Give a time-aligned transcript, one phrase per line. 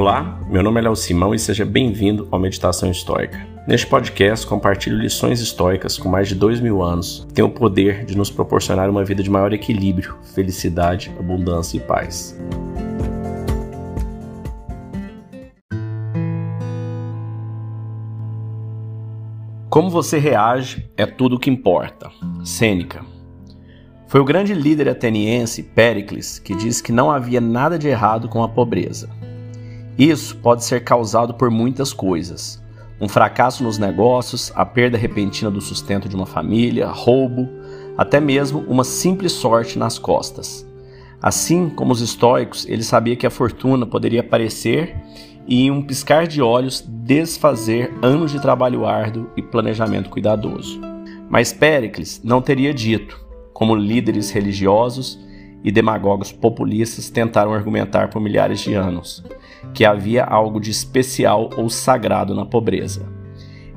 [0.00, 3.46] Olá, meu nome é Léo Simão e seja bem-vindo ao Meditação Histórica.
[3.68, 8.06] Neste podcast, compartilho lições históricas com mais de dois mil anos que têm o poder
[8.06, 12.34] de nos proporcionar uma vida de maior equilíbrio, felicidade, abundância e paz.
[19.68, 22.10] Como você reage é tudo o que importa.
[22.42, 23.04] Sêneca.
[24.06, 28.42] Foi o grande líder ateniense Péricles que disse que não havia nada de errado com
[28.42, 29.20] a pobreza.
[29.98, 32.62] Isso pode ser causado por muitas coisas:
[33.00, 37.48] um fracasso nos negócios, a perda repentina do sustento de uma família, roubo,
[37.96, 40.66] até mesmo uma simples sorte nas costas.
[41.22, 44.96] Assim como os estoicos, ele sabia que a fortuna poderia aparecer
[45.46, 50.80] e, em um piscar de olhos, desfazer anos de trabalho árduo e planejamento cuidadoso.
[51.28, 53.20] Mas Péricles não teria dito,
[53.52, 55.18] como líderes religiosos
[55.62, 59.22] e demagogos populistas tentaram argumentar por milhares de anos,
[59.74, 63.06] que havia algo de especial ou sagrado na pobreza.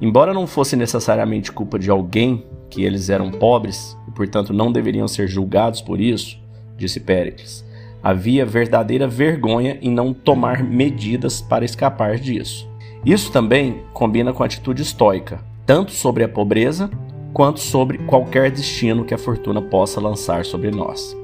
[0.01, 5.07] Embora não fosse necessariamente culpa de alguém que eles eram pobres e, portanto, não deveriam
[5.07, 6.41] ser julgados por isso,
[6.77, 7.65] disse Péricles,
[8.01, 12.67] havia verdadeira vergonha em não tomar medidas para escapar disso.
[13.05, 16.89] Isso também combina com a atitude estoica, tanto sobre a pobreza
[17.33, 21.22] quanto sobre qualquer destino que a fortuna possa lançar sobre nós.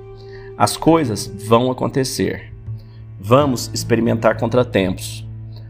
[0.60, 2.54] As coisas vão acontecer.
[3.18, 5.26] Vamos experimentar contratempos.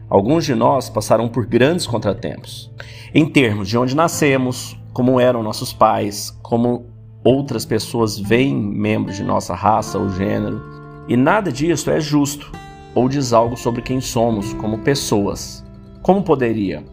[0.09, 2.71] Alguns de nós passaram por grandes contratempos.
[3.13, 6.87] Em termos de onde nascemos, como eram nossos pais, como
[7.23, 10.59] outras pessoas veem membros de nossa raça ou gênero,
[11.07, 12.51] e nada disso é justo
[12.95, 15.63] ou diz algo sobre quem somos como pessoas.
[16.01, 16.83] Como poderia?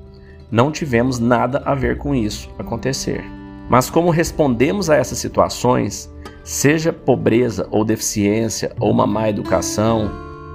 [0.51, 3.25] Não tivemos nada a ver com isso acontecer.
[3.71, 6.15] Mas como respondemos a essas situações
[6.47, 10.09] seja pobreza ou deficiência ou uma má educação,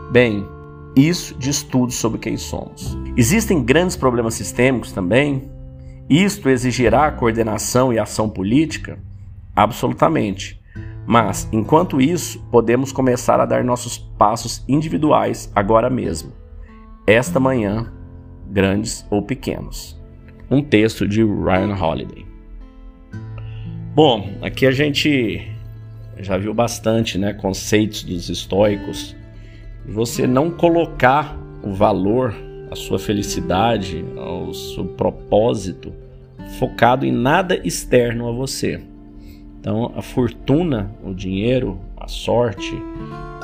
[0.10, 0.48] bem,
[0.96, 2.98] isso diz tudo sobre quem somos.
[3.18, 5.52] Existem grandes problemas sistêmicos também?
[6.10, 9.00] Isto exigirá coordenação e ação política?
[9.54, 10.62] Absolutamente.
[11.06, 16.32] Mas, enquanto isso, podemos começar a dar nossos passos individuais agora mesmo.
[17.06, 17.92] Esta manhã,
[18.50, 20.02] grandes ou pequenos.
[20.50, 22.26] Um texto de Ryan Holiday.
[23.94, 25.52] Bom, aqui a gente
[26.18, 29.16] já viu bastante, né, conceitos dos estoicos.
[29.86, 32.36] Você não colocar o valor,
[32.70, 35.94] a sua felicidade, o seu propósito
[36.60, 38.82] focado em nada externo a você.
[39.60, 42.74] Então, a fortuna, o dinheiro, a sorte,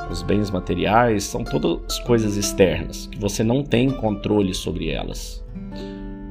[0.09, 5.43] os bens materiais são todas coisas externas que você não tem controle sobre elas.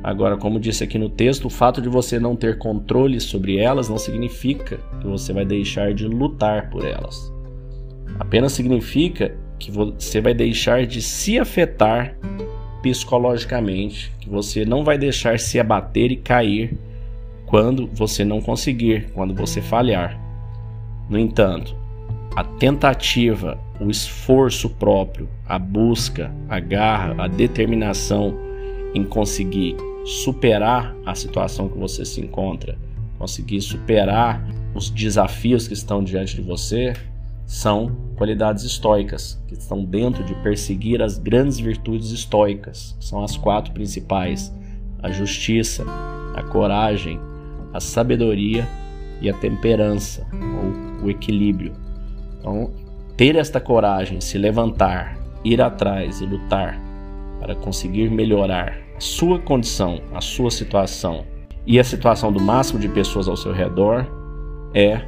[0.06, 3.89] Agora, como disse aqui no texto, o fato de você não ter controle sobre elas
[3.89, 7.33] não significa que você vai deixar de lutar por elas.
[8.17, 12.17] Apenas significa que você vai deixar de se afetar
[12.81, 16.78] psicologicamente, que você não vai deixar se abater e cair
[17.44, 20.17] quando você não conseguir, quando você falhar.
[21.11, 21.75] No entanto,
[22.37, 28.38] a tentativa, o esforço próprio, a busca, a garra, a determinação
[28.94, 29.75] em conseguir
[30.06, 32.78] superar a situação que você se encontra,
[33.19, 34.41] conseguir superar
[34.72, 36.94] os desafios que estão diante de você,
[37.44, 43.72] são qualidades estoicas, que estão dentro de perseguir as grandes virtudes estoicas, são as quatro
[43.72, 44.55] principais:
[45.03, 45.84] a justiça,
[46.34, 47.19] a coragem,
[47.73, 48.67] a sabedoria
[49.21, 51.73] e a temperança, ou o equilíbrio.
[52.38, 52.71] Então,
[53.17, 56.81] ter esta coragem, se levantar, ir atrás e lutar
[57.41, 61.27] para conseguir melhorar sua condição, a sua situação
[61.67, 64.07] e a situação do máximo de pessoas ao seu redor
[64.75, 65.01] é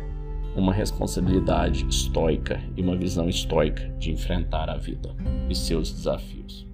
[0.56, 5.14] uma responsabilidade estoica e uma visão estoica de enfrentar a vida
[5.48, 6.66] e seus desafios.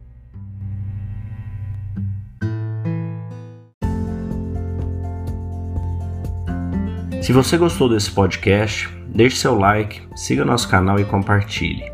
[7.20, 11.93] Se você gostou desse podcast, deixe seu like, siga nosso canal e compartilhe.